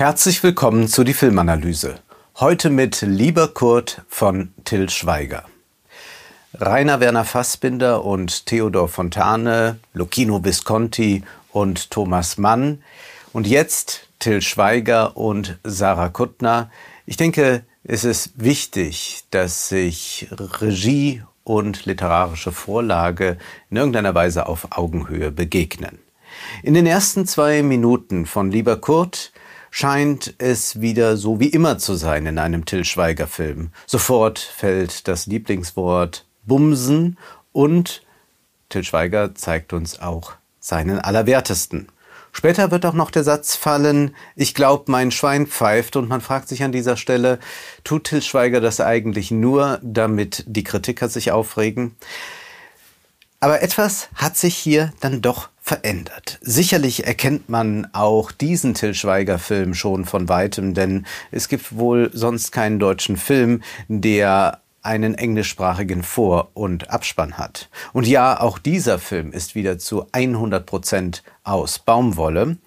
[0.00, 1.96] Herzlich willkommen zu die Filmanalyse.
[2.36, 5.44] Heute mit Lieber Kurt von Till Schweiger.
[6.54, 11.22] Rainer Werner Fassbinder und Theodor Fontane, Lucchino Visconti
[11.52, 12.82] und Thomas Mann
[13.34, 16.70] und jetzt Till Schweiger und Sarah Kuttner.
[17.04, 23.36] Ich denke, es ist wichtig, dass sich Regie und literarische Vorlage
[23.68, 25.98] in irgendeiner Weise auf Augenhöhe begegnen.
[26.62, 29.30] In den ersten zwei Minuten von Lieber Kurt
[29.70, 33.70] scheint es wieder so wie immer zu sein in einem Till Schweiger Film.
[33.86, 37.18] Sofort fällt das Lieblingswort Bumsen
[37.52, 38.02] und
[38.68, 41.88] Till Schweiger zeigt uns auch seinen Allerwertesten.
[42.32, 46.48] Später wird auch noch der Satz fallen, ich glaub, mein Schwein pfeift und man fragt
[46.48, 47.40] sich an dieser Stelle,
[47.82, 51.96] tut Till Schweiger das eigentlich nur, damit die Kritiker sich aufregen?
[53.42, 56.38] Aber etwas hat sich hier dann doch verändert.
[56.42, 62.10] Sicherlich erkennt man auch diesen Till Schweiger Film schon von weitem, denn es gibt wohl
[62.12, 67.70] sonst keinen deutschen Film, der einen englischsprachigen Vor- und Abspann hat.
[67.94, 72.58] Und ja, auch dieser Film ist wieder zu 100 Prozent aus Baumwolle.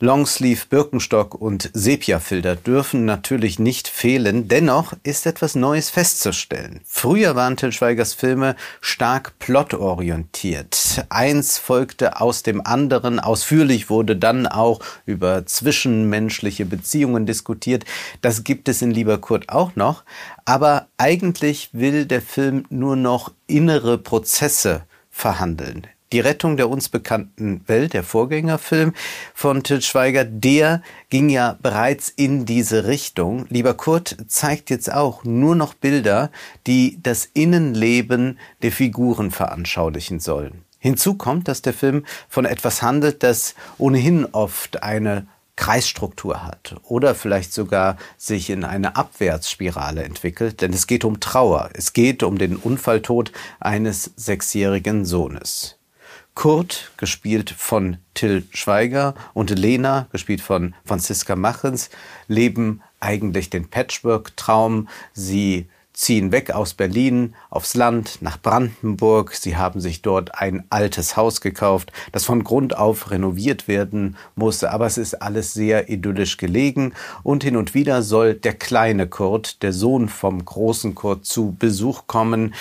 [0.00, 4.48] Longsleeve, Birkenstock und Sepiafilter dürfen natürlich nicht fehlen.
[4.48, 6.80] Dennoch ist etwas Neues festzustellen.
[6.84, 11.04] Früher waren Til Schweigers Filme stark plotorientiert.
[11.08, 13.18] Eins folgte aus dem anderen.
[13.18, 17.84] Ausführlich wurde dann auch über zwischenmenschliche Beziehungen diskutiert.
[18.20, 20.04] Das gibt es in Lieber Kurt auch noch.
[20.44, 27.62] Aber eigentlich will der Film nur noch innere Prozesse verhandeln die Rettung der uns bekannten
[27.66, 28.94] Welt, der Vorgängerfilm
[29.34, 33.46] von Til Schweiger, der ging ja bereits in diese Richtung.
[33.48, 36.30] Lieber Kurt zeigt jetzt auch nur noch Bilder,
[36.66, 40.64] die das Innenleben der Figuren veranschaulichen sollen.
[40.78, 47.16] Hinzu kommt, dass der Film von etwas handelt, das ohnehin oft eine Kreisstruktur hat oder
[47.16, 52.38] vielleicht sogar sich in eine Abwärtsspirale entwickelt, denn es geht um Trauer, es geht um
[52.38, 55.77] den Unfalltod eines sechsjährigen Sohnes.
[56.38, 61.90] Kurt, gespielt von Till Schweiger, und Lena, gespielt von Franziska Machens,
[62.28, 64.86] leben eigentlich den Patchwork-Traum.
[65.12, 69.34] Sie ziehen weg aus Berlin aufs Land nach Brandenburg.
[69.34, 74.70] Sie haben sich dort ein altes Haus gekauft, das von Grund auf renoviert werden musste.
[74.70, 76.92] Aber es ist alles sehr idyllisch gelegen
[77.24, 82.06] und hin und wieder soll der kleine Kurt, der Sohn vom großen Kurt, zu Besuch
[82.06, 82.54] kommen.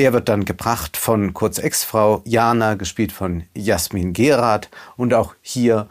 [0.00, 4.70] Er wird dann gebracht von Kurz Ex-Frau Jana, gespielt von Jasmin Gerath.
[4.96, 5.88] Und auch hier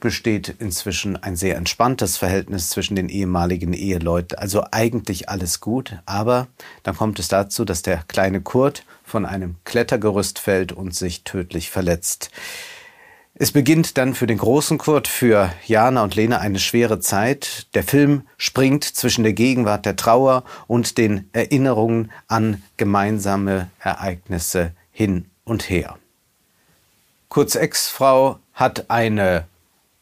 [0.00, 4.36] besteht inzwischen ein sehr entspanntes Verhältnis zwischen den ehemaligen Eheleuten.
[4.36, 5.96] Also eigentlich alles gut.
[6.06, 6.48] Aber
[6.82, 11.70] dann kommt es dazu, dass der kleine Kurt von einem Klettergerüst fällt und sich tödlich
[11.70, 12.32] verletzt.
[13.38, 17.66] Es beginnt dann für den großen Kurt, für Jana und Lena eine schwere Zeit.
[17.74, 25.26] Der Film springt zwischen der Gegenwart der Trauer und den Erinnerungen an gemeinsame Ereignisse hin
[25.44, 25.98] und her.
[27.28, 29.44] Kurz Ex-Frau hat eine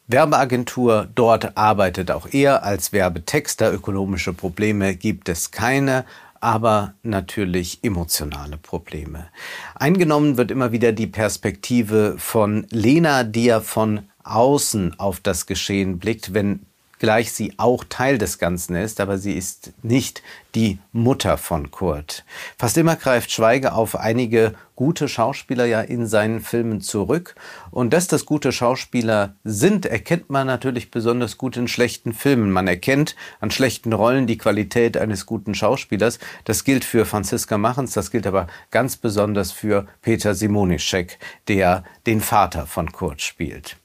[0.07, 3.73] Werbeagentur, dort arbeitet auch er als Werbetexter.
[3.73, 6.05] Ökonomische Probleme gibt es keine,
[6.45, 9.29] aber natürlich emotionale Probleme.
[9.73, 15.97] Eingenommen wird immer wieder die Perspektive von Lena, die ja von außen auf das Geschehen
[15.97, 16.67] blickt, wenn
[16.99, 20.21] gleich sie auch Teil des Ganzen ist, aber sie ist nicht
[20.55, 22.23] die Mutter von Kurt.
[22.57, 27.35] Fast immer greift Schweiger auf einige gute Schauspieler ja in seinen Filmen zurück.
[27.71, 32.51] Und dass das gute Schauspieler sind, erkennt man natürlich besonders gut in schlechten Filmen.
[32.51, 36.19] Man erkennt an schlechten Rollen die Qualität eines guten Schauspielers.
[36.43, 42.21] Das gilt für Franziska Machens, das gilt aber ganz besonders für Peter Simonischek, der den
[42.21, 43.77] Vater von Kurt spielt.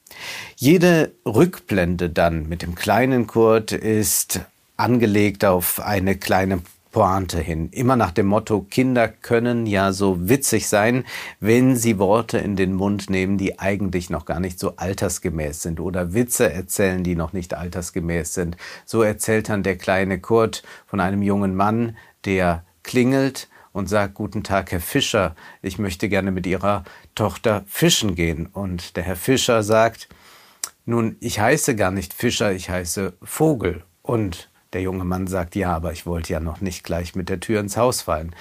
[0.56, 4.40] Jede Rückblende dann mit dem kleinen Kurt ist
[4.76, 7.68] angelegt auf eine kleine Pointe hin.
[7.70, 11.04] Immer nach dem Motto, Kinder können ja so witzig sein,
[11.38, 15.78] wenn sie Worte in den Mund nehmen, die eigentlich noch gar nicht so altersgemäß sind
[15.78, 18.56] oder Witze erzählen, die noch nicht altersgemäß sind.
[18.86, 24.42] So erzählt dann der kleine Kurt von einem jungen Mann, der klingelt und sagt, guten
[24.42, 26.84] Tag, Herr Fischer, ich möchte gerne mit Ihrer
[27.14, 28.46] Tochter fischen gehen.
[28.46, 30.08] Und der Herr Fischer sagt,
[30.84, 33.84] nun, ich heiße gar nicht Fischer, ich heiße Vogel.
[34.02, 37.40] Und der junge Mann sagt, ja, aber ich wollte ja noch nicht gleich mit der
[37.40, 38.34] Tür ins Haus fallen.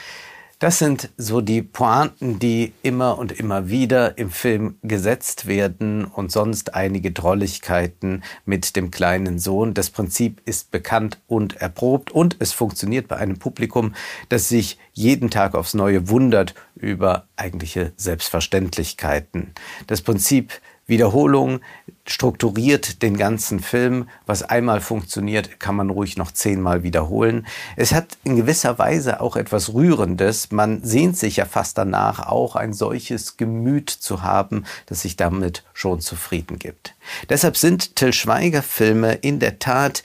[0.60, 6.34] Das sind so die Pointen, die immer und immer wieder im Film gesetzt werden und
[6.34, 9.74] sonst einige Drolligkeiten mit dem kleinen Sohn.
[9.74, 13.96] Das Prinzip ist bekannt und erprobt und es funktioniert bei einem Publikum,
[14.28, 19.54] das sich jeden Tag aufs Neue wundert über eigentliche Selbstverständlichkeiten.
[19.88, 20.60] Das Prinzip
[20.90, 21.62] Wiederholung
[22.06, 24.10] strukturiert den ganzen Film.
[24.26, 27.48] Was einmal funktioniert, kann man ruhig noch zehnmal wiederholen.
[27.76, 30.52] Es hat in gewisser Weise auch etwas Rührendes.
[30.52, 35.64] Man sehnt sich ja fast danach, auch ein solches Gemüt zu haben, das sich damit
[35.74, 36.96] schon zufrieden gibt.
[37.30, 40.04] Deshalb sind Till Schweiger Filme in der Tat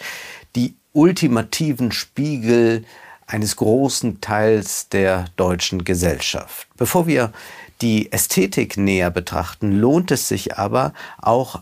[0.55, 2.85] die ultimativen Spiegel
[3.27, 6.69] eines großen Teils der deutschen Gesellschaft.
[6.77, 7.33] Bevor wir
[7.85, 11.61] die Ästhetik näher betrachten, lohnt es sich aber auch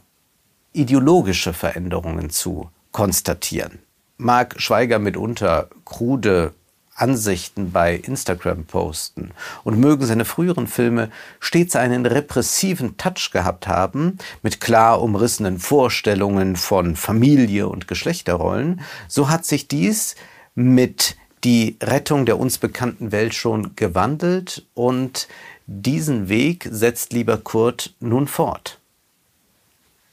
[0.72, 3.80] ideologische Veränderungen zu konstatieren.
[4.18, 6.54] Mag Schweiger mitunter krude
[6.94, 9.32] Ansichten bei Instagram posten
[9.64, 11.10] und mögen seine früheren Filme
[11.40, 19.28] stets einen repressiven Touch gehabt haben, mit klar umrissenen Vorstellungen von Familie und Geschlechterrollen, so
[19.28, 20.14] hat sich dies
[20.54, 25.26] mit die Rettung der uns bekannten Welt schon gewandelt und
[25.80, 28.78] diesen Weg setzt lieber Kurt nun fort.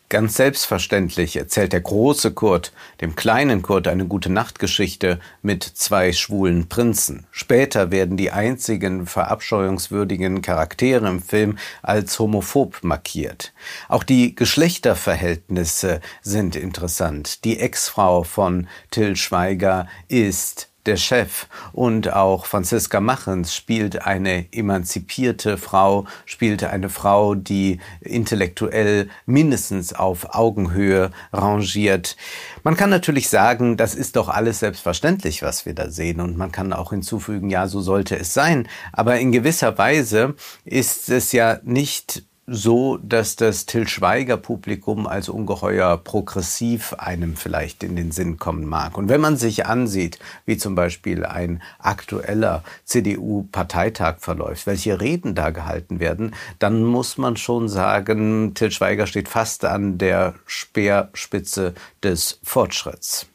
[0.08, 6.68] Ganz selbstverständlich erzählt der große Kurt dem kleinen Kurt eine gute Nachtgeschichte mit zwei schwulen
[6.68, 7.28] Prinzen.
[7.30, 13.54] Später werden die einzigen verabscheuungswürdigen Charaktere im Film als homophob markiert.
[13.88, 17.44] Auch die Geschlechterverhältnisse sind interessant.
[17.44, 25.58] Die Ex-Frau von Till Schweiger ist der Chef und auch Franziska Machens spielt eine emanzipierte
[25.58, 32.16] Frau, spielt eine Frau, die intellektuell mindestens auf Augenhöhe rangiert.
[32.64, 36.52] Man kann natürlich sagen, das ist doch alles selbstverständlich, was wir da sehen und man
[36.52, 40.36] kann auch hinzufügen, ja, so sollte es sein, aber in gewisser Weise
[40.66, 47.84] ist es ja nicht so, dass das Till Schweiger Publikum als ungeheuer progressiv einem vielleicht
[47.84, 48.98] in den Sinn kommen mag.
[48.98, 55.52] Und wenn man sich ansieht, wie zum Beispiel ein aktueller CDU-Parteitag verläuft, welche Reden da
[55.52, 61.74] gehalten werden, dann muss man schon sagen, Till Schweiger steht fast an der Speerspitze
[62.04, 63.28] des Fortschritts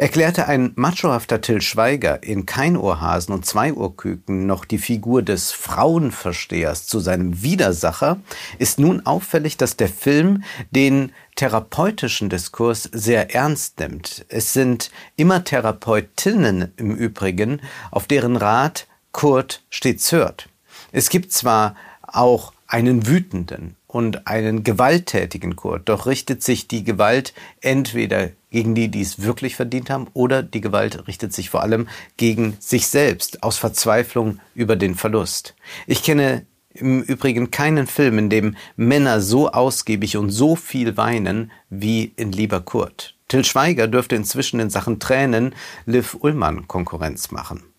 [0.00, 7.00] erklärte ein machohafter Till Schweiger in Keinohrhasen und Zweiohrküken noch die Figur des Frauenverstehers zu
[7.00, 8.18] seinem Widersacher,
[8.58, 14.24] ist nun auffällig, dass der Film den therapeutischen Diskurs sehr ernst nimmt.
[14.30, 17.60] Es sind immer Therapeutinnen im Übrigen,
[17.90, 20.48] auf deren Rat Kurt stets hört.
[20.92, 27.34] Es gibt zwar auch einen wütenden und einen gewalttätigen Kurt, doch richtet sich die Gewalt
[27.60, 31.88] entweder gegen die, die es wirklich verdient haben, oder die Gewalt richtet sich vor allem
[32.16, 35.54] gegen sich selbst, aus Verzweiflung über den Verlust.
[35.86, 41.50] Ich kenne im Übrigen keinen Film, in dem Männer so ausgiebig und so viel weinen
[41.68, 43.16] wie in Lieber Kurt.
[43.28, 45.54] Till Schweiger dürfte inzwischen in Sachen Tränen
[45.86, 47.69] Liv Ullmann Konkurrenz machen.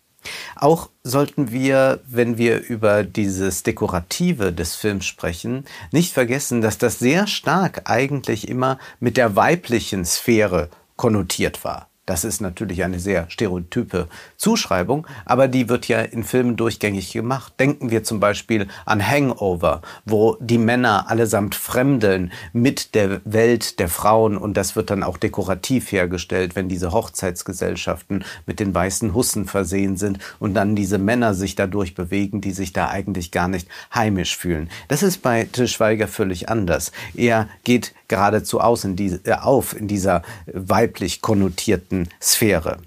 [0.56, 6.98] Auch sollten wir, wenn wir über dieses Dekorative des Films sprechen, nicht vergessen, dass das
[6.98, 11.91] sehr stark eigentlich immer mit der weiblichen Sphäre konnotiert war.
[12.04, 17.52] Das ist natürlich eine sehr stereotype Zuschreibung, aber die wird ja in Filmen durchgängig gemacht.
[17.60, 23.88] Denken wir zum Beispiel an Hangover, wo die Männer allesamt fremdeln mit der Welt der
[23.88, 29.46] Frauen und das wird dann auch dekorativ hergestellt, wenn diese Hochzeitsgesellschaften mit den weißen Hussen
[29.46, 33.68] versehen sind und dann diese Männer sich dadurch bewegen, die sich da eigentlich gar nicht
[33.94, 34.70] heimisch fühlen.
[34.88, 36.90] Das ist bei Tischweiger völlig anders.
[37.14, 42.78] Er geht geradezu aus in die, äh, auf in dieser weiblich konnotierten Sphäre.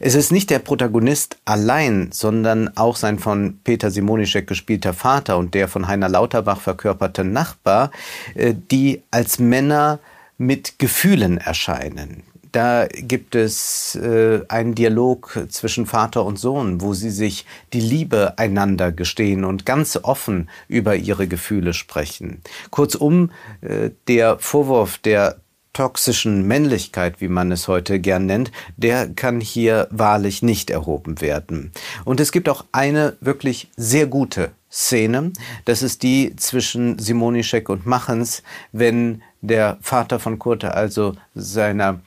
[0.00, 5.54] Es ist nicht der Protagonist allein, sondern auch sein von Peter Simonischek gespielter Vater und
[5.54, 7.90] der von Heiner Lauterbach verkörperte Nachbar,
[8.34, 9.98] äh, die als Männer
[10.36, 12.22] mit Gefühlen erscheinen.
[12.52, 18.38] Da gibt es äh, einen Dialog zwischen Vater und Sohn, wo sie sich die Liebe
[18.38, 22.40] einander gestehen und ganz offen über ihre Gefühle sprechen.
[22.70, 25.40] Kurzum, äh, der Vorwurf der
[25.78, 31.70] toxischen Männlichkeit, wie man es heute gern nennt, der kann hier wahrlich nicht erhoben werden.
[32.04, 35.32] Und es gibt auch eine wirklich sehr gute Szene.
[35.66, 38.42] Das ist die zwischen Simonischek und Machens,
[38.72, 42.00] wenn der Vater von Kurte also seiner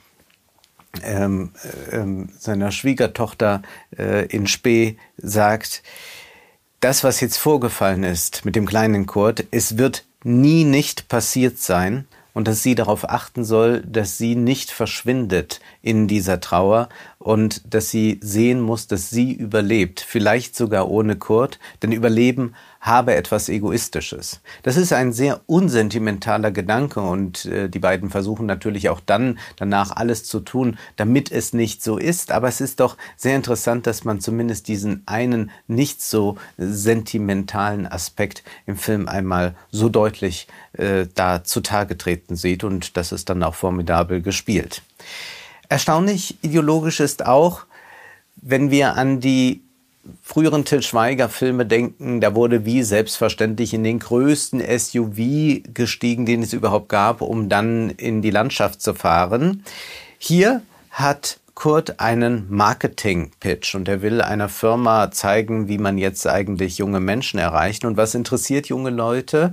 [1.02, 1.52] ähm,
[1.92, 3.62] ähm, seiner Schwiegertochter
[3.98, 5.82] äh, in Spee sagt,
[6.80, 12.06] das, was jetzt vorgefallen ist mit dem kleinen Kurt, es wird nie nicht passiert sein
[12.34, 17.90] und dass sie darauf achten soll, dass sie nicht verschwindet in dieser Trauer und dass
[17.90, 24.40] sie sehen muss, dass sie überlebt, vielleicht sogar ohne Kurt, denn Überleben habe etwas Egoistisches.
[24.64, 29.92] Das ist ein sehr unsentimentaler Gedanke und äh, die beiden versuchen natürlich auch dann danach
[29.92, 32.32] alles zu tun, damit es nicht so ist.
[32.32, 38.42] Aber es ist doch sehr interessant, dass man zumindest diesen einen nicht so sentimentalen Aspekt
[38.66, 43.54] im Film einmal so deutlich äh, da zutage treten sieht und das ist dann auch
[43.54, 44.82] formidabel gespielt.
[45.68, 47.64] Erstaunlich ideologisch ist auch,
[48.34, 49.62] wenn wir an die
[50.22, 56.52] früheren Till Schweiger-Filme denken, da wurde wie selbstverständlich in den größten SUV gestiegen, den es
[56.52, 59.64] überhaupt gab, um dann in die Landschaft zu fahren.
[60.18, 66.78] Hier hat Kurt einen Marketing-Pitch und er will einer Firma zeigen, wie man jetzt eigentlich
[66.78, 69.52] junge Menschen erreicht und was interessiert junge Leute.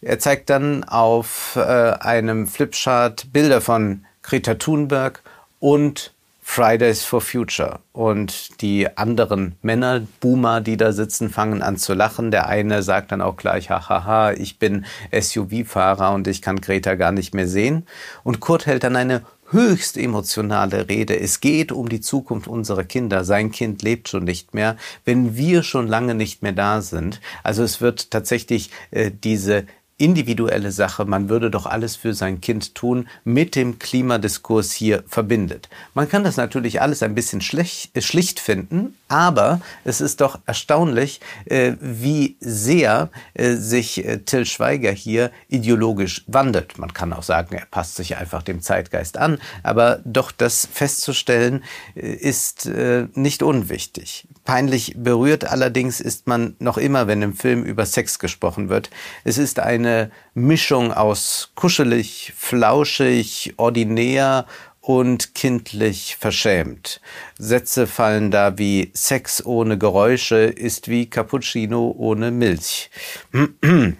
[0.00, 5.22] Er zeigt dann auf äh, einem Flipchart Bilder von Greta Thunberg
[5.58, 6.12] und
[6.48, 7.80] Fridays for Future.
[7.92, 12.30] Und die anderen Männer, Boomer, die da sitzen, fangen an zu lachen.
[12.30, 17.12] Der eine sagt dann auch gleich, hahaha, ich bin SUV-Fahrer und ich kann Greta gar
[17.12, 17.84] nicht mehr sehen.
[18.22, 21.18] Und Kurt hält dann eine höchst emotionale Rede.
[21.18, 23.24] Es geht um die Zukunft unserer Kinder.
[23.24, 27.20] Sein Kind lebt schon nicht mehr, wenn wir schon lange nicht mehr da sind.
[27.42, 29.66] Also es wird tatsächlich äh, diese
[29.98, 35.70] individuelle Sache, man würde doch alles für sein Kind tun, mit dem Klimadiskurs hier verbindet.
[35.94, 40.38] Man kann das natürlich alles ein bisschen schlicht, äh, schlicht finden, aber es ist doch
[40.44, 46.78] erstaunlich, äh, wie sehr äh, sich Till Schweiger hier ideologisch wandelt.
[46.78, 51.64] Man kann auch sagen, er passt sich einfach dem Zeitgeist an, aber doch das festzustellen
[51.94, 52.68] ist
[53.14, 54.26] nicht unwichtig.
[54.46, 58.90] Peinlich berührt allerdings ist man noch immer, wenn im Film über Sex gesprochen wird.
[59.24, 64.46] Es ist eine Mischung aus kuschelig, flauschig, ordinär
[64.80, 67.00] und kindlich verschämt.
[67.36, 72.90] Sätze fallen da wie Sex ohne Geräusche ist wie Cappuccino ohne Milch.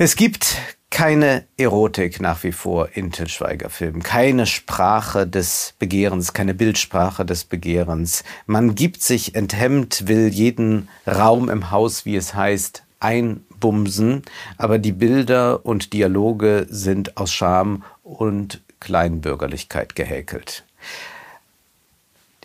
[0.00, 0.54] Es gibt
[0.90, 7.24] keine Erotik nach wie vor in Til Schweiger Filmen, keine Sprache des Begehrens, keine Bildsprache
[7.24, 8.24] des Begehrens.
[8.46, 14.22] Man gibt sich enthemmt, will jeden Raum im Haus, wie es heißt, einbumsen,
[14.56, 20.64] aber die Bilder und Dialoge sind aus Scham und Kleinbürgerlichkeit gehäkelt.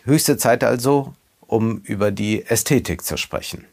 [0.04, 3.64] Höchste Zeit also, um über die Ästhetik zu sprechen.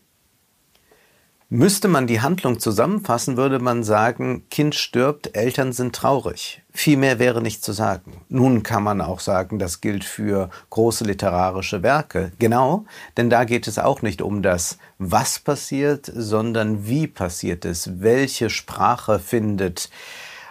[1.54, 6.62] Müsste man die Handlung zusammenfassen, würde man sagen, Kind stirbt, Eltern sind traurig.
[6.72, 8.22] Viel mehr wäre nicht zu sagen.
[8.30, 12.32] Nun kann man auch sagen, das gilt für große literarische Werke.
[12.40, 12.86] Genau,
[13.18, 18.50] denn da geht es auch nicht um das, was passiert, sondern wie passiert es, welche
[18.50, 19.90] Sprache findet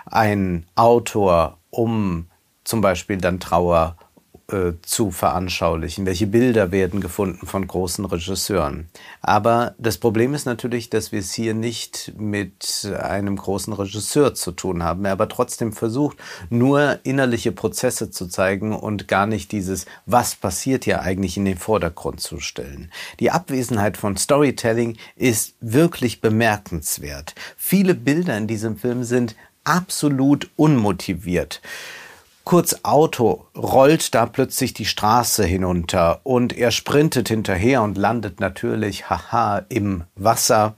[0.04, 2.26] ein Autor um
[2.64, 3.96] zum Beispiel dann Trauer
[4.52, 6.06] äh, zu veranschaulichen?
[6.06, 8.88] Welche Bilder werden gefunden von großen Regisseuren?
[9.22, 14.52] Aber das Problem ist natürlich, dass wir es hier nicht mit einem großen Regisseur zu
[14.52, 19.86] tun haben, er aber trotzdem versucht, nur innerliche Prozesse zu zeigen und gar nicht dieses,
[20.06, 22.90] was passiert hier eigentlich in den Vordergrund zu stellen.
[23.20, 27.34] Die Abwesenheit von Storytelling ist wirklich bemerkenswert.
[27.56, 31.60] Viele Bilder in diesem Film sind absolut unmotiviert.
[32.50, 39.08] Kurz Auto rollt da plötzlich die Straße hinunter und er sprintet hinterher und landet natürlich,
[39.08, 40.74] haha, im Wasser.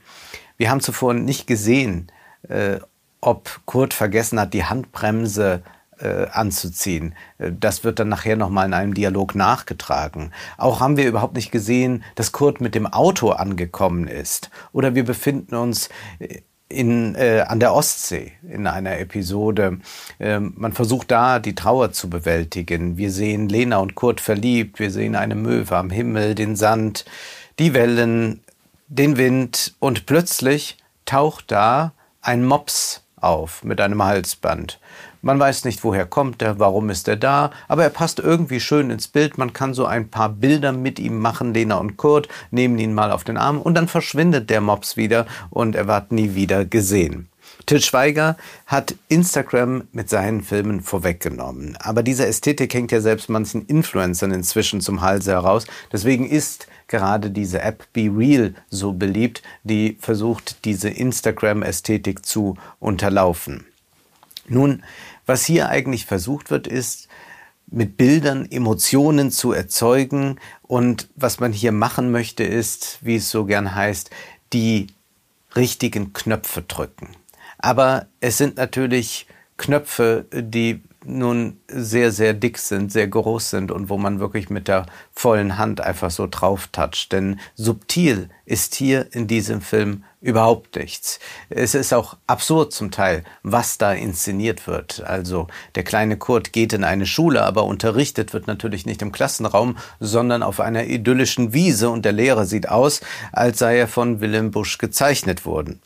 [0.55, 2.11] Wir haben zuvor nicht gesehen,
[2.47, 2.77] äh,
[3.21, 5.63] ob Kurt vergessen hat, die Handbremse
[5.97, 7.15] äh, anzuziehen.
[7.39, 10.31] Äh, das wird dann nachher nochmal in einem Dialog nachgetragen.
[10.59, 14.51] Auch haben wir überhaupt nicht gesehen, dass Kurt mit dem Auto angekommen ist.
[14.73, 15.89] Oder wir befinden uns
[16.19, 19.79] äh, in, äh, an der Ostsee in einer Episode.
[20.19, 22.97] Ähm, man versucht da die Trauer zu bewältigen.
[22.97, 27.05] Wir sehen Lena und Kurt verliebt, wir sehen eine Möwe am Himmel, den Sand,
[27.59, 28.41] die Wellen,
[28.87, 34.79] den Wind und plötzlich taucht da ein Mops auf mit einem Halsband.
[35.25, 38.89] Man weiß nicht, woher kommt er, warum ist er da, aber er passt irgendwie schön
[38.89, 39.37] ins Bild.
[39.37, 43.09] Man kann so ein paar Bilder mit ihm machen, Lena und Kurt, nehmen ihn mal
[43.09, 47.29] auf den Arm und dann verschwindet der Mops wieder und er wird nie wieder gesehen.
[47.65, 51.77] Till Schweiger hat Instagram mit seinen Filmen vorweggenommen.
[51.79, 55.65] Aber diese Ästhetik hängt ja selbst manchen Influencern inzwischen zum Halse heraus.
[55.93, 63.65] Deswegen ist gerade diese App Be Real so beliebt, die versucht, diese Instagram-Ästhetik zu unterlaufen.
[64.49, 64.83] Nun,
[65.25, 67.07] was hier eigentlich versucht wird, ist,
[67.67, 70.39] mit Bildern Emotionen zu erzeugen.
[70.61, 74.09] Und was man hier machen möchte, ist, wie es so gern heißt,
[74.53, 74.87] die
[75.55, 77.09] richtigen Knöpfe drücken.
[77.57, 79.27] Aber es sind natürlich
[79.57, 84.67] Knöpfe, die nun sehr, sehr dick sind, sehr groß sind und wo man wirklich mit
[84.67, 87.11] der vollen Hand einfach so drauf toucht.
[87.11, 91.19] Denn subtil ist hier in diesem Film überhaupt nichts.
[91.49, 95.03] Es ist auch absurd zum Teil, was da inszeniert wird.
[95.05, 99.77] Also der kleine Kurt geht in eine Schule, aber unterrichtet wird natürlich nicht im Klassenraum,
[99.99, 103.01] sondern auf einer idyllischen Wiese und der Lehrer sieht aus,
[103.33, 105.81] als sei er von Willem Busch gezeichnet worden.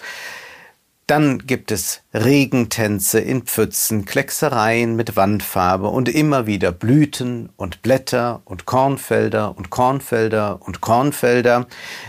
[1.08, 8.42] Dann gibt es Regentänze in Pfützen, Klecksereien mit Wandfarbe und immer wieder Blüten und Blätter
[8.44, 11.66] und Kornfelder und Kornfelder und Kornfelder.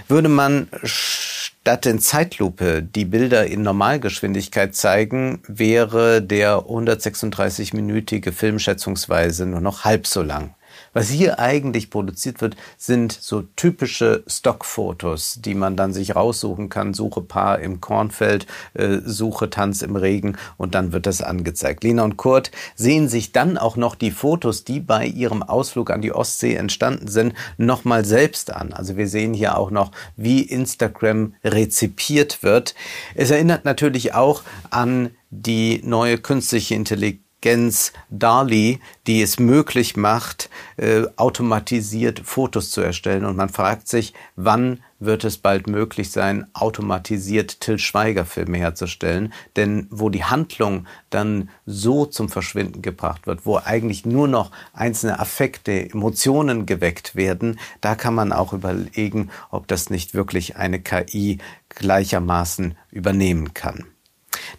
[0.09, 9.47] Würde man statt in Zeitlupe die Bilder in Normalgeschwindigkeit zeigen, wäre der 136-minütige Film schätzungsweise
[9.47, 10.57] nur noch halb so lang.
[10.93, 16.95] Was hier eigentlich produziert wird, sind so typische Stockfotos, die man dann sich raussuchen kann.
[16.95, 21.85] Suche Paar im Kornfeld, äh, suche Tanz im Regen und dann wird das angezeigt.
[21.85, 26.03] Lena und Kurt sehen sich dann auch noch die Fotos, die bei ihrem Ausflug an
[26.03, 28.73] die Ostsee entstanden sind, nochmal selbst an.
[28.73, 32.75] Also wir sehen hier auch noch, wie Instagram rezipiert wird.
[33.15, 40.51] Es erinnert natürlich auch an die neue künstliche Intelligenz Gens DALI, die es möglich macht,
[40.77, 43.25] äh, automatisiert Fotos zu erstellen.
[43.25, 49.33] Und man fragt sich, wann wird es bald möglich sein, automatisiert Till Schweiger Filme herzustellen?
[49.55, 55.21] Denn wo die Handlung dann so zum Verschwinden gebracht wird, wo eigentlich nur noch einzelne
[55.21, 61.39] Affekte, Emotionen geweckt werden, da kann man auch überlegen, ob das nicht wirklich eine KI
[61.69, 63.85] gleichermaßen übernehmen kann.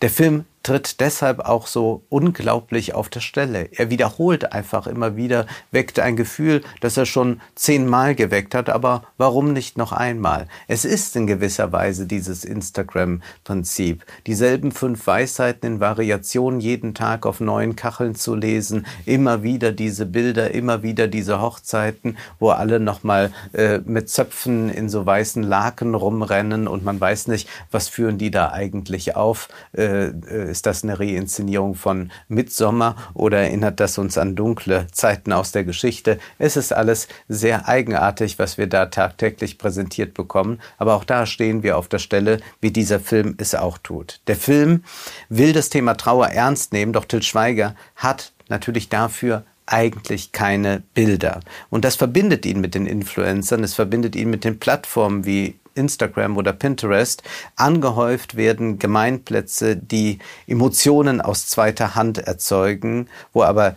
[0.02, 3.70] Der Film tritt deshalb auch so unglaublich auf der Stelle.
[3.72, 9.04] Er wiederholt einfach immer wieder, weckt ein Gefühl, das er schon zehnmal geweckt hat, aber
[9.18, 10.48] warum nicht noch einmal?
[10.68, 14.06] Es ist in gewisser Weise dieses Instagram-Prinzip.
[14.28, 20.06] Dieselben fünf Weisheiten in Variationen jeden Tag auf neuen Kacheln zu lesen, immer wieder diese
[20.06, 25.96] Bilder, immer wieder diese Hochzeiten, wo alle nochmal äh, mit Zöpfen in so weißen Laken
[25.96, 29.48] rumrennen und man weiß nicht, was führen die da eigentlich auf.
[29.76, 35.32] Äh, äh ist das eine Reinszenierung von Midsommer oder erinnert das uns an dunkle Zeiten
[35.34, 36.20] aus der Geschichte?
[36.38, 40.60] Es ist alles sehr eigenartig, was wir da tagtäglich präsentiert bekommen.
[40.78, 44.22] Aber auch da stehen wir auf der Stelle, wie dieser Film es auch tut.
[44.28, 44.84] Der Film
[45.30, 51.42] will das Thema Trauer ernst nehmen, doch Till Schweiger hat natürlich dafür eigentlich keine Bilder.
[51.70, 56.38] Und das verbindet ihn mit den Influencern, es verbindet ihn mit den Plattformen wie Instagram
[56.38, 57.24] oder Pinterest
[57.56, 63.76] angehäuft werden Gemeinplätze, die Emotionen aus zweiter Hand erzeugen, wo aber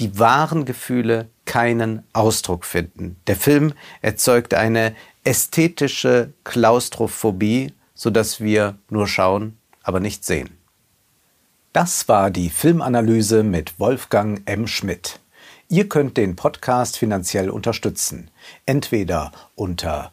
[0.00, 3.16] die wahren Gefühle keinen Ausdruck finden.
[3.26, 10.50] Der Film erzeugt eine ästhetische Klaustrophobie, sodass wir nur schauen, aber nicht sehen.
[11.72, 14.66] Das war die Filmanalyse mit Wolfgang M.
[14.66, 15.20] Schmidt.
[15.68, 18.30] Ihr könnt den Podcast finanziell unterstützen,
[18.64, 20.12] entweder unter